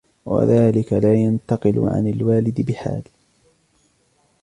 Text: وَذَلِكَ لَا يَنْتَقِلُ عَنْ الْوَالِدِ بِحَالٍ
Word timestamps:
وَذَلِكَ 0.25 0.93
لَا 0.93 1.13
يَنْتَقِلُ 1.13 1.79
عَنْ 1.89 2.07
الْوَالِدِ 2.07 2.61
بِحَالٍ 2.61 3.03